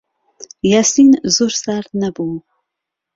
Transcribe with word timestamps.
یاسین 0.71 1.09
زۆر 1.35 1.53
سارد 1.63 1.89
نەبوو. 2.01 2.37